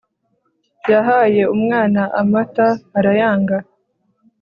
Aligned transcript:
yahaye 0.91 1.41
umwana 1.55 2.01
amata 2.21 2.67
arayanga 2.97 3.57